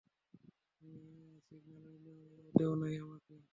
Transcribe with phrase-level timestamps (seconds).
[0.81, 1.01] তুমি
[1.39, 2.51] সিগন্যালই
[2.53, 3.35] দেও নাই, আমাকে।